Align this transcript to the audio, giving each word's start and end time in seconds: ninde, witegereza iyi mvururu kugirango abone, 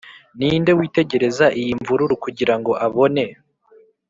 ninde, 0.37 0.71
witegereza 0.79 1.45
iyi 1.59 1.71
mvururu 1.79 2.15
kugirango 2.23 2.71
abone, 2.85 3.23